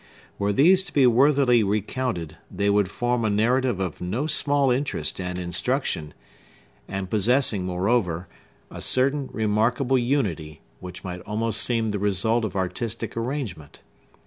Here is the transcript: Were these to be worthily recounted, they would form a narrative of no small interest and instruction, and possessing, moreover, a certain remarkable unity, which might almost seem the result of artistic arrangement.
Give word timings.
Were 0.39 0.51
these 0.51 0.81
to 0.85 0.93
be 0.93 1.05
worthily 1.05 1.61
recounted, 1.63 2.35
they 2.49 2.71
would 2.71 2.89
form 2.89 3.23
a 3.23 3.29
narrative 3.29 3.79
of 3.79 4.01
no 4.01 4.25
small 4.25 4.71
interest 4.71 5.21
and 5.21 5.37
instruction, 5.37 6.15
and 6.87 7.07
possessing, 7.07 7.67
moreover, 7.67 8.27
a 8.71 8.81
certain 8.81 9.29
remarkable 9.31 9.99
unity, 9.99 10.61
which 10.79 11.03
might 11.03 11.21
almost 11.21 11.61
seem 11.61 11.91
the 11.91 11.99
result 11.99 12.43
of 12.45 12.55
artistic 12.55 13.15
arrangement. 13.15 13.83